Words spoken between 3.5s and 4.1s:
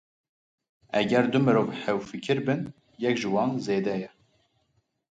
zêde ye.